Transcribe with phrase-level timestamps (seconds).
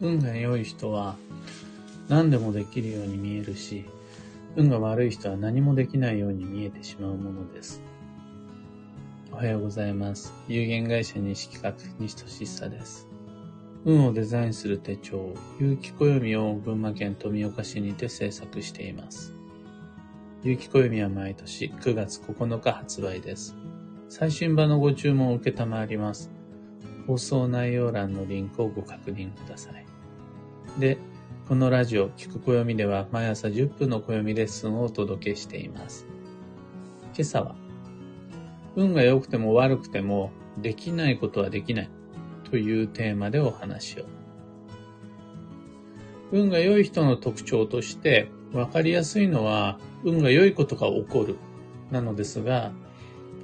[0.00, 1.16] 運が良い人は
[2.08, 3.84] 何でもできるように見えるし、
[4.56, 7.82] 運が悪い人は何もできないように見えてしまうものです。
[9.32, 10.32] おはようございます。
[10.48, 13.08] 有限会社西企画、西俊久です。
[13.84, 19.32] 運をデザインする手帳、有機暦を群馬県富岡市にて制作しています。
[20.42, 23.56] 有機暦は毎年9月9日発売です。
[24.08, 26.33] 最新版のご注文を受けたまわります。
[27.06, 29.86] 放送内容欄のリンクをご確認ください。
[30.78, 30.98] で、
[31.48, 36.06] このラジオ、聞く暦では毎朝10分の暦レッスンをお届けしています。
[37.14, 37.54] 今朝は、
[38.76, 41.90] 運が良くても悪くてもできないことはできない
[42.50, 44.04] というテーマでお話を。
[46.32, 51.36] 運が良い人の特徴として分かりやすいのは運が良いことが起こる
[51.90, 52.72] なのですが、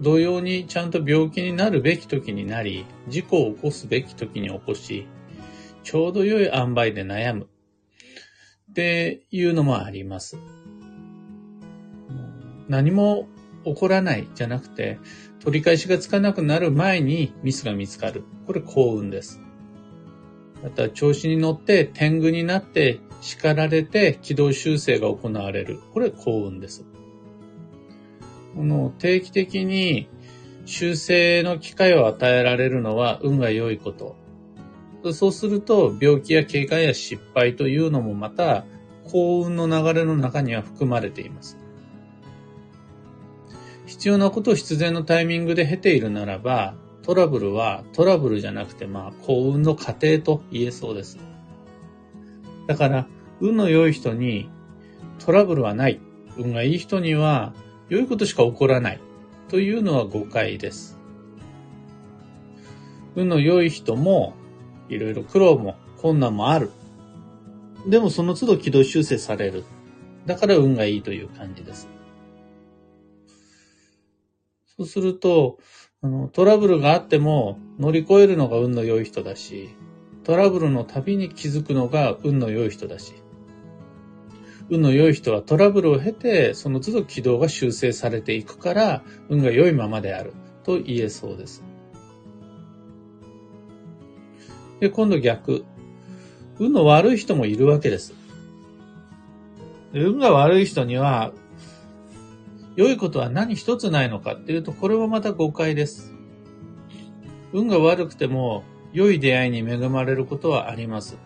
[0.01, 5.07] 同様にちゃんと病気になるべき時になり、事故を起こすべき時に起こし、
[5.83, 7.49] ちょうど良い塩梅で悩む
[8.71, 10.39] っていうのもあります。
[12.69, 13.29] 何も
[13.65, 14.99] 起こらないじゃなくて、
[15.41, 18.25] 取り返しがつかなくなる前にミスが見つかる。
[18.47, 19.41] これ幸運です。
[20.63, 25.79] また調子に乗って天狗になって叱られて軌道修正が行われる。
[25.93, 26.87] これ幸運です。
[28.55, 30.09] この定期的に
[30.67, 34.17] 修正の機会を与えられるのは運が良いこと。
[35.13, 38.65] そうすると病気や警戒や失敗というのもまた
[39.11, 41.59] 幸運の流れの中には含まれています。
[43.87, 51.19] 必要なことを必然のタイミングで経ているならば、トラブルはトラブルじゃなくてまあ幸運の過程と言えそうです。
[52.69, 53.09] だから、
[53.41, 54.49] 運の良い人に
[55.19, 56.01] トラブルはない。
[56.37, 57.53] 運がいい人には
[57.91, 59.01] 良いことしか起こらない
[59.49, 60.97] というのは誤解です。
[63.17, 64.35] 運の良い人も、
[64.89, 66.71] いろいろ苦労も困難もある。
[67.89, 69.65] でもその都度軌道修正される。
[70.25, 71.89] だから運がいいという感じです。
[74.77, 75.59] そうすると、
[76.01, 79.71] あの、トラブルがあっても乗り越えるのが運の良い人だし、
[80.23, 83.15] トラブルのたびに気づくのが運の良い人だし、
[84.71, 90.33] 運の良い人はトラブルを経て、その都度軌道が修正されていくから、運が良いままである
[90.63, 91.65] と言えそうです。
[94.79, 95.65] で、今度逆。
[96.61, 98.15] 運の悪い人もいるわけです。
[99.93, 101.33] 運が悪い人には、
[102.77, 106.15] 良いことは何一つないのかっていうと、これはまた誤解です。
[107.53, 111.19] 運が悪くても、良い出会いに恵まれることはあります。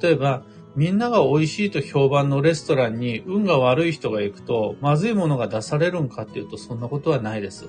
[0.00, 0.44] 例えば、
[0.76, 7.66] みんなが美味しいと評判のレストランに運が悪い人が行くとまずいものが出されるんかっていうとそんなことはないです。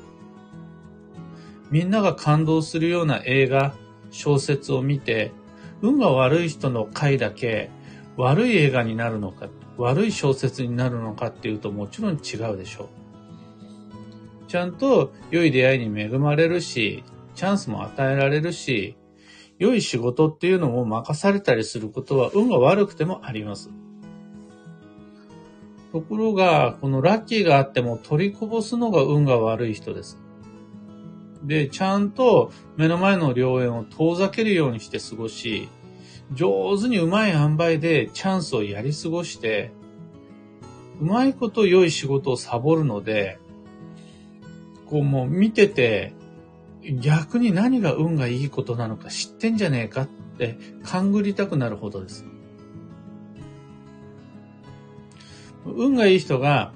[1.72, 3.74] みんなが感動するような映画、
[4.12, 5.32] 小説を見て
[5.82, 7.70] 運が悪い人の回だけ
[8.18, 9.48] 悪い映画になるのか、
[9.78, 12.90] 悪い小説になるのかっていうともちろん違うでしょ
[14.46, 14.50] う。
[14.50, 17.04] ちゃんと良い出会いに恵まれるし、
[17.36, 18.98] チャンスも与えられるし、
[19.60, 23.70] 良い仕事っていうのを任されたりすることは運が悪くてもあります。
[25.92, 30.18] ところが、このラッキーがあっても取りこぼすのが運が悪い人です。
[31.44, 35.70] で、ちゃんと目の前の良縁を遠ざけるようにして過ごし、
[36.34, 39.72] 上手にうまい塩梅でチャンスをやり過ごして、
[41.00, 43.40] うまいこと良い仕事をサボるので、
[44.88, 46.14] こうもう見てて
[46.96, 52.26] 逆に何が運がいいことなのか知ってんじゃねえかって勘ぐりたくなるほどです。
[55.66, 56.72] 運がいい人が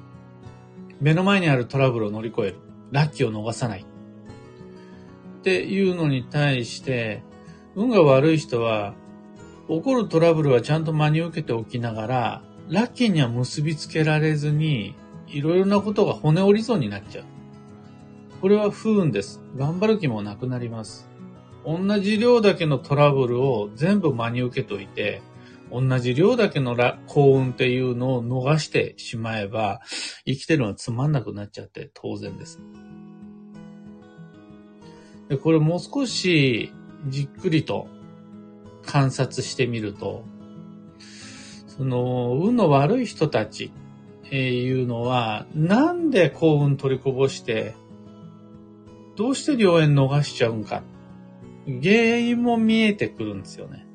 [1.01, 2.55] 目の前にあるトラブルを乗り越える。
[2.91, 3.85] ラッキーを逃さない。
[5.39, 7.23] っていうのに対して、
[7.75, 8.93] 運が悪い人は、
[9.67, 14.95] 起こるトラブルはちゃんと真に受けておきながら、ラッキーには結びつけられずに、
[15.27, 17.25] いろいろなことが骨折りそうになっちゃう。
[18.41, 19.39] これは不運です。
[19.55, 21.07] 頑張る気もなくなります。
[21.63, 25.21] 同じ量だけのトラブルを全部真に受けといて、
[25.71, 26.75] 同じ量だけの
[27.05, 29.79] 幸運っていうのを逃してしまえば、
[30.25, 32.59] 生きてるのはつまんなくなっちゃって当然です。
[35.29, 36.73] でこれもう少し
[37.07, 37.87] じっくりと
[38.83, 40.25] 観察してみると、
[41.67, 43.71] その、運の悪い人たち
[44.25, 47.75] っていうのは、なんで幸運取りこぼして
[49.21, 50.81] どうして良縁逃しちゃうんか。
[51.67, 53.85] 原因も見えてくるんですよね。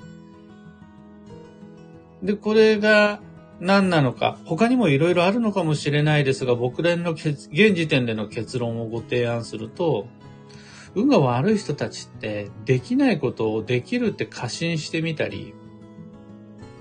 [2.22, 3.20] で、これが
[3.58, 10.06] 何なのか、他にもいろいろあるのかもしれないですが、僕らの現時点での結論をご提案すると、
[10.94, 15.54] 運が悪い人たちってできないことをできるって過信してみたり、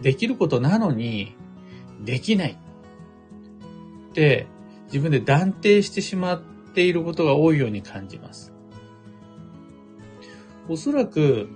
[0.03, 1.35] できることなのに
[1.99, 2.59] できない
[4.11, 4.45] って
[4.85, 6.41] 自分で断定してしまっ
[6.75, 8.53] ていることが多いように感じます。
[10.69, 11.49] おそらく、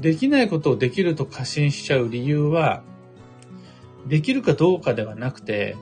[0.00, 2.82] できないことをできると過信しちゃう理由は、
[4.06, 5.76] できるかどうかではなくて、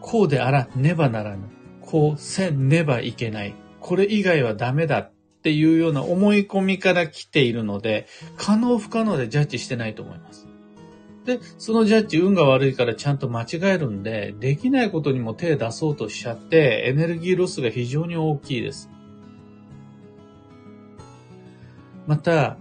[0.00, 1.44] こうであらねばならぬ。
[1.80, 3.54] こうせねばいけない。
[3.80, 10.41] これ以外はダメだっていうような思い込みから来ているので、可能不可能でジャッジしてないと思います。
[11.24, 18.90] で、そのジャッジ運が悪いからちゃんと間違えるんで、できないことにも手出そうとしちゃって、エネルギーロスが非常に大きいです。
[22.06, 22.56] また、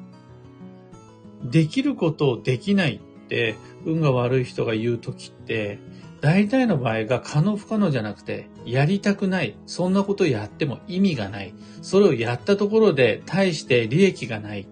[1.44, 3.56] できることをできないって、
[3.86, 5.80] 運が悪い人が言うときって、
[6.22, 9.58] 大体の場合が可能不可能じゃなくて、やりたくない。
[9.66, 11.56] そんなことやっても意味がない。
[11.82, 14.68] それをやったところで、大して利益がない。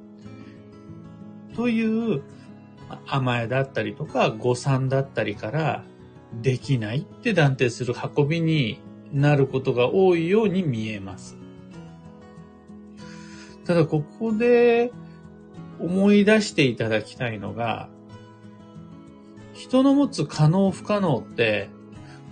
[1.55, 2.21] という
[3.05, 5.83] 甘えだったりとか誤算だったりから
[6.41, 8.79] できないって断定する運びに
[9.11, 11.37] なることが多いように見えます。
[13.65, 14.91] ただここで
[15.79, 17.89] 思い出していただきたいのが、
[19.53, 21.69] 人の持つ可能不可能って、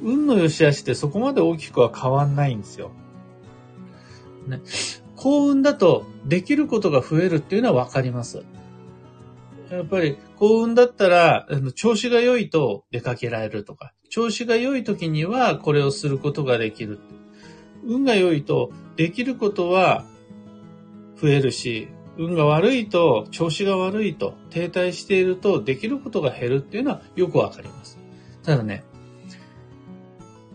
[0.01, 2.91] 運の良し悪しってそこまで大きくは変わんないんですよ。
[4.47, 4.61] ね、
[5.15, 8.43] 幸運だとできることが増えるっていうのはわかります。
[9.69, 16.99] やっぱり幸運だったら、調子が良いと出かけられるとか、調子が良い時にはこれをすることができる。
[17.83, 20.05] 運が良いとできることは
[21.19, 21.87] 増えるし、
[22.17, 27.99] 運が悪いと、調子が悪いと、停滞していると、できることが減るっていうのはよくわかります。
[28.43, 28.83] ただね、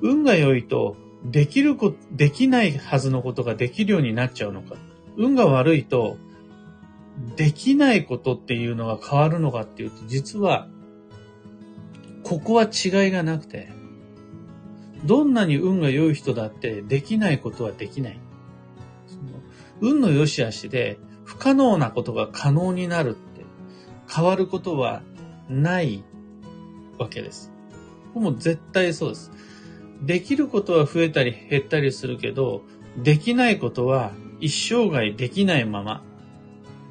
[0.00, 4.74] 運が良いと、できるこ、できないはずのことができるようになっちゃうのか。
[5.16, 6.16] 運が悪いと、
[7.36, 10.68] できないことっていうのが変わるのかっていうと、実は、
[12.22, 13.70] ここは違いがなくて、
[15.04, 18.20] どんなに運が良い人だってできないことはできない。
[19.06, 19.40] その
[19.80, 23.44] 運の良し悪しで不可能なことが可能になるって
[24.08, 25.02] 変わることは
[25.48, 26.04] ない
[26.98, 27.50] わけです。
[28.14, 29.32] もう絶対そうです。
[30.02, 32.62] できることは増えたり減ったりするけど、
[32.96, 36.04] できないことは一生涯できないまま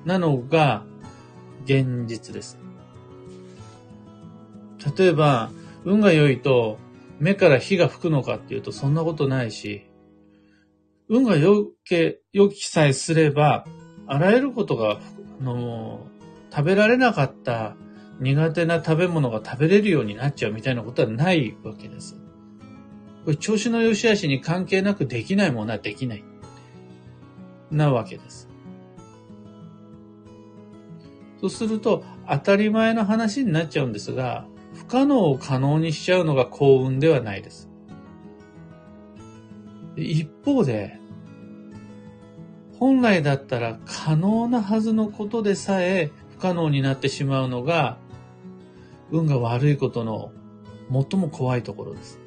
[0.05, 0.83] なのが
[1.65, 2.57] 現実です。
[4.97, 5.51] 例えば、
[5.85, 6.77] 運が良いと
[7.19, 9.87] 目から火が吹くのかっていうとそんなことないし、
[11.07, 13.65] 運が良け、良きさえすれば、
[14.07, 14.99] あらゆることが、
[15.39, 16.07] あの、
[16.51, 17.75] 食べられなかった
[18.19, 22.15] 苦手な食べ物が食べれるようになっちゃうみたいなことはないわけです。
[23.25, 26.23] これ調子の良し悪しに関係なくできないものはできない。
[27.71, 28.50] なわけです。
[31.41, 34.45] そうすると、当たり前の話になっちゃうんですが、
[34.75, 37.67] 不可能を可能にしちゃうのが幸運ではないです。
[39.97, 40.99] 一方で、
[42.77, 47.97] 本来だったら可能なはずのことでさえ不可能になってしまうのが、
[49.09, 50.31] 運が悪いことの
[50.91, 52.19] 最も怖いところです。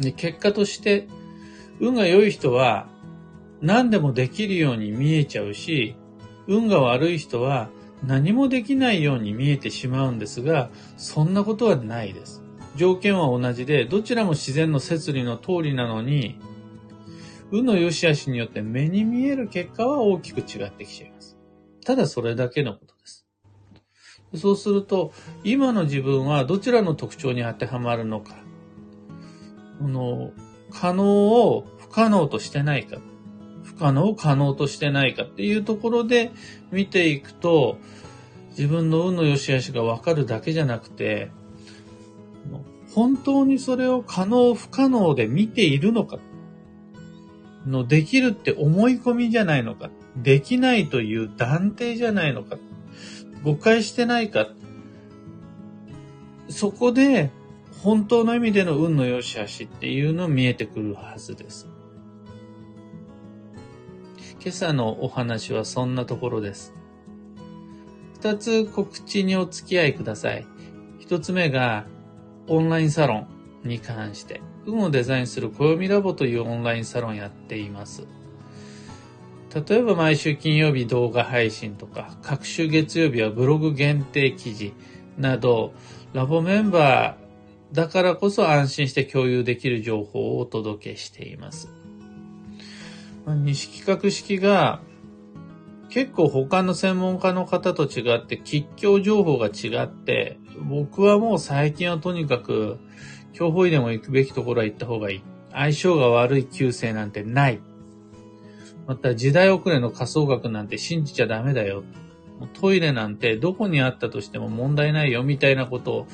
[0.00, 1.06] で結果として、
[1.78, 2.88] 運が良い人は
[3.60, 5.94] 何でもできるように見えちゃうし、
[6.46, 7.70] 運が悪い人は
[8.06, 12.42] 何もできないように見えてしまうんですが、そんなことはないです。
[12.76, 16.38] 条件は同じで、どちらも自然の摂理の通りなのに、
[17.50, 21.38] 運の良し悪しによって目に見える結果は大きく違ってきちゃいます。
[21.84, 23.26] ただそれだけのことです。
[24.36, 25.12] そうすると、
[25.44, 28.34] 今の自分はどちらの特徴に当てはまるのか。
[29.78, 30.32] この、
[30.72, 32.98] 可能を不可能としてないか。
[33.74, 36.32] 不可能を可能としてないかっていうところで
[36.70, 37.78] 見ていくと、
[38.50, 41.30] 自分の運の良し悪しがわかるだけじゃなくて、
[42.94, 46.18] 本当にそれを可能不可能で見ているのか、
[47.66, 52.56] のできるって思い込みじゃないのか、できないという断定じゃないのか、
[53.42, 54.48] 誤解してないか、
[56.48, 57.30] そこで
[57.82, 61.73] 本当の意味での運の良し悪しっていうの見えてくるはずです。
[64.44, 66.74] 今朝のお話はそんなところです。
[68.20, 70.46] 二つ告知にお付き合いください。
[70.98, 71.86] 一つ目が、
[72.46, 73.26] オンラインサロン
[73.64, 78.06] に関して、運をデザインする暦ラボというオンラインサロンやっています。
[79.66, 84.74] 例えば毎週金曜日動画配信とか、各週月曜日はブログ限定記事
[85.16, 85.72] など、
[86.12, 91.83] ラボメンバーだからこそ安心して共有できる情報をお届けしています。
[93.26, 94.80] 西企画式が
[95.88, 100.38] 結構他の専門家の方と違って吉祥情報が違って、
[100.68, 102.78] 僕はもう最近はとにかく、
[103.32, 105.22] 競歩医でも行くべきところは行った方がいい。
[105.52, 107.60] 相性が悪い旧姓なんてない。
[108.86, 111.84] また時代遅れの仮想学なんて信じちゃダメだよ。
[112.54, 116.06] トイレなんてどこにあったとしても問題ないよみたいなことを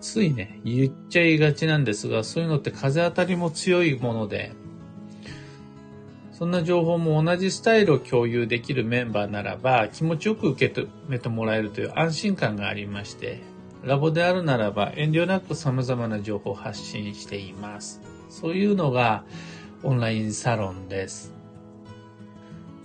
[0.00, 4.52] ついね、言っちゃいがちなんですが、そういうのって風当たりも強いもので、
[6.38, 13.40] そんな情報も同じスタイルを共有できるメンバーならば気持ちよく受け止めてもらえるという安心感がありまして、
[13.82, 18.02] ラボであるならば遠慮なく様々な情報を発信しています。
[18.28, 19.24] そういうのが
[19.82, 21.32] オンラインサロンです。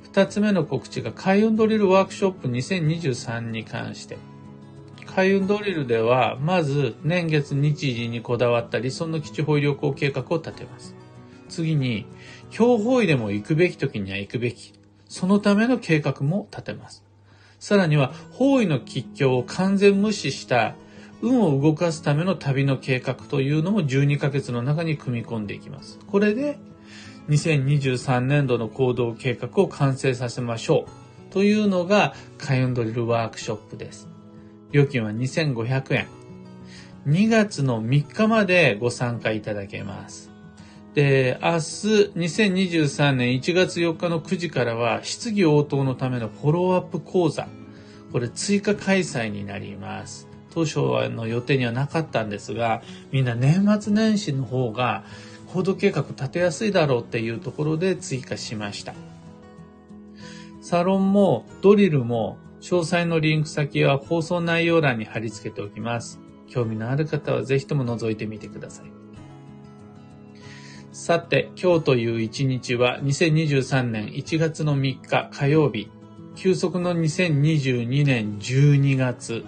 [0.04, 4.18] 二つ目の告知が開運ドリルワークショップ2023に関して。
[5.06, 10.96] 開運ドリルでは、まず年月日時にこだわった理想の基地保医旅行計画を立てます。
[11.52, 12.06] 次に、
[12.50, 14.74] 強法医でも行くべき時には行くべき。
[15.08, 17.04] そのための計画も立てます。
[17.60, 20.76] さらには、方位の吉凶を完全無視した
[21.22, 26.00] 運を動かすための旅の計画というのも12ヶ月の中に組み込んでいきます。
[26.08, 26.58] これで
[27.30, 30.86] 2023年度の行動計画を完成させましょ
[31.30, 34.10] うというのが開運ドリルワークショップです。
[34.72, 36.08] 料金は2500円。
[37.08, 40.31] 2月の3日までご参加いただけます。
[40.94, 41.58] で、明日、
[42.16, 47.48] 2023年1月4日の9時からは、質疑応答のためのフォローアップ講座。
[48.12, 50.28] これ追加開催になります。
[50.54, 50.80] 当初
[51.10, 52.82] の予定にはなかったんですが、
[53.12, 55.06] みんな年末年始の方が
[55.54, 58.94] 行動計画立てやすいだろうっていうところで追加しました。
[60.62, 66.20] サロンもドリルも詳細のリンク先は放送内容欄に貼り付けておきます。
[66.48, 69.01] 興味のある方はぜひとも覗いてみてください。
[70.94, 75.90] さて、今日という一日は2023年1月の3日火曜日、
[76.36, 79.46] 休息の2022年12月、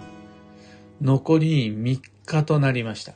[1.02, 3.12] 残り3日となりました。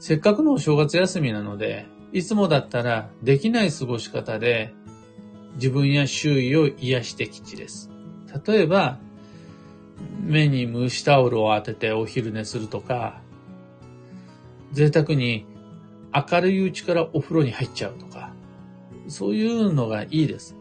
[0.00, 4.72] せっかくのお正月休みなので、いつもだったらできない過ごし方で
[5.56, 7.90] 自分や周囲を癒してきちです。
[8.46, 8.98] 例えば、
[10.22, 13.20] 目に蒸しタオルを当ててお昼寝するとか、
[14.72, 15.44] 贅沢に
[16.14, 18.32] 明るいうちからお風呂に入っちゃうとか、
[19.08, 20.56] そういうのがいいです。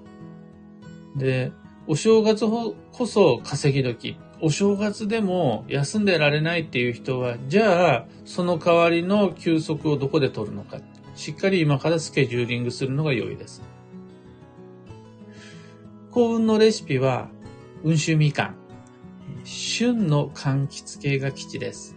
[1.16, 1.52] で、
[1.86, 4.18] お正月こそ稼ぎ時。
[4.42, 10.80] お正月でも休んでられないっていう人は、じゃあ、その代わりの休息をどこで取るのか。
[11.16, 13.62] しっかり今からスケジューリングするのが良いです。
[16.12, 17.30] 幸運のレシピは、
[17.86, 18.56] 温州みかん。
[19.46, 21.93] 旬の柑橘系が基地です。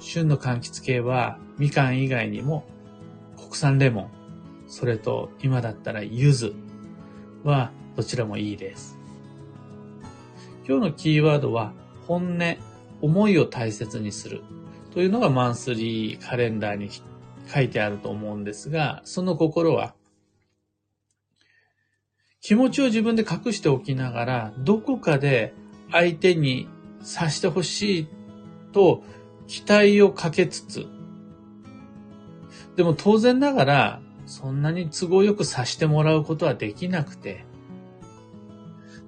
[0.00, 2.64] 旬の柑橘系は、みかん以外にも、
[3.36, 4.10] 国産レモン、
[4.66, 6.54] それと今だったら柚子
[7.44, 8.98] はどちらもいいです。
[10.66, 11.72] 今日のキーワードは、
[12.06, 12.56] 本音、
[13.02, 14.42] 思いを大切にする
[14.92, 16.90] というのがマンスリーカレンダーに
[17.52, 19.94] 書いてあると思うんですが、その心は、
[22.40, 25.52] 気持ちを自分で隠しておきながら、どこかで
[25.92, 26.68] 相手に
[27.02, 28.08] さしてほしい
[28.72, 29.02] と
[29.50, 30.86] 期待をかけつつ、
[32.76, 37.44] でも当然ながら、そんなに都合よくさしてもらうことはできなくて、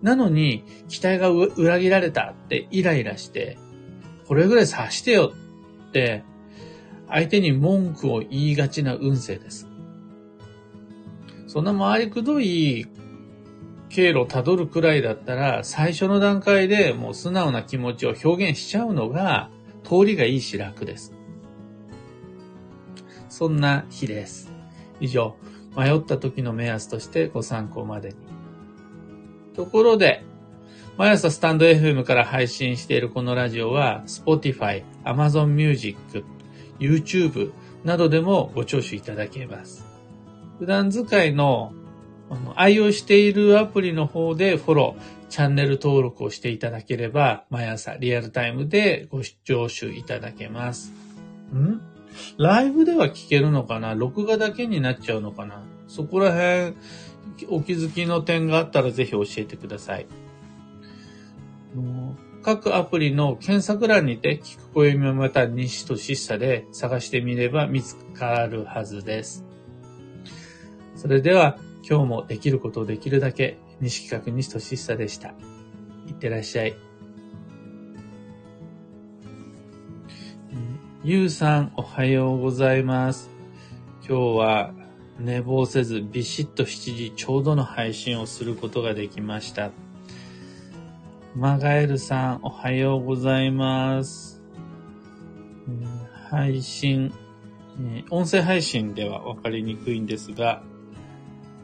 [0.02, 3.56] なのに、期待が裏切られたってイライラして、
[4.26, 5.32] これぐらい察してよ
[5.88, 6.24] って、
[7.08, 9.68] 相手に文句を言いがちな運勢です。
[11.46, 12.88] そんな回りくどい
[13.90, 19.48] 経路をたどるくらいだったら、最初の段階でもう素直な気持ちを表現しちゃうのが、
[19.84, 21.14] 通りがいいし楽です。
[23.28, 24.52] そんな日です。
[25.00, 25.36] 以上、
[25.76, 28.14] 迷った時の目安としてご参考までに。
[29.54, 30.24] ところで、
[30.96, 36.24] 毎朝スタンド FM から配信しているこのラジオは、Spotify、Amazon Music、
[36.78, 37.52] YouTube
[37.84, 39.84] などでもご聴取いただけます。
[40.58, 41.72] 普段使いの
[42.30, 50.92] あの愛用しているアプリの方でフォロー、チャンネル登録をしていただければ、毎朝リアルタイムでご視聴取いただけます。
[51.54, 51.80] ん？
[52.36, 53.94] ライブでは聞けるのかな？
[53.94, 55.62] 録画だけになっちゃうのかな？
[55.88, 56.76] そこら辺、
[57.48, 60.06] お気づきの点があったらぜひ教えてください。
[62.42, 69.46] 各アプリの検索欄にて、聞く声もまた西としさで探してみれば見つかるはずです。
[70.94, 71.56] それでは、
[71.88, 75.30] 今日もできることをできるだけ、西企画西としさでした。
[76.06, 76.76] いってらっしゃい。
[81.02, 83.28] ゆうさん、おはようございます。
[84.08, 84.74] 今日は
[85.18, 89.72] 寝坊せずビシッと7時ちょうどの配信をすることができました。
[91.34, 94.40] マガエルさん、おはようございます。
[96.30, 97.12] 配信、
[98.10, 100.62] 音声配信ではわかりにくいんですが、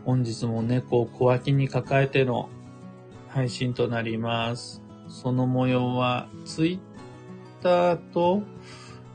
[0.05, 2.49] 本日も猫を小脇に抱えての
[3.29, 4.83] 配信となります。
[5.09, 6.79] その模様は、ツイッ
[7.63, 8.43] ターと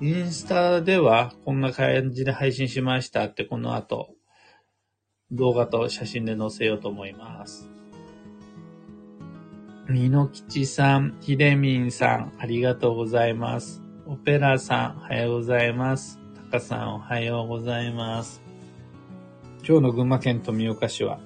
[0.02, 4.10] インスタではこんな感じで配信しましたってこの後
[5.32, 7.70] 動画と写真で載せようと思います。
[9.90, 13.82] みのきちさん、ひでみんさん、ありがとうございます。
[14.06, 16.20] オペラさん、おはようございます。
[16.36, 18.43] たかさん、おはようございます。
[19.66, 21.20] 今日の群馬県富岡市は、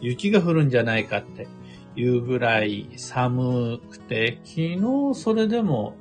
[0.00, 1.48] 雪が降るんじゃないかって
[1.96, 4.80] いうぐらい寒くて、昨日
[5.14, 5.96] それでも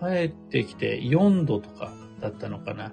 [0.00, 2.92] 帰ってきて4度とかだったのかな。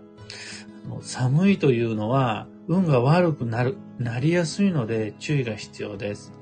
[1.02, 6.34] 寒いというのは運が悪くなる、なりやすいので注意が必要です。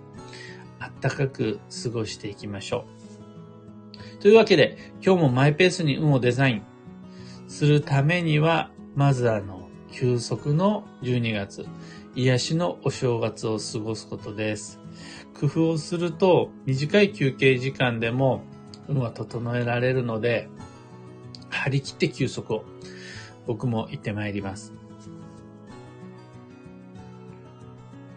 [0.79, 2.85] あったかく過ごしていきましょ
[4.19, 4.21] う。
[4.21, 6.63] というわけで、今日もマイペースに運をデザイン
[7.47, 9.62] するためには、まずあの、
[9.93, 11.67] 休息の12月、
[12.15, 14.79] 癒しのお正月を過ごすことです。
[15.39, 18.41] 工夫をすると、短い休憩時間でも
[18.89, 20.49] 運は整えられるので、
[21.49, 22.65] 張り切って休息を
[23.45, 24.73] 僕も行ってまいります。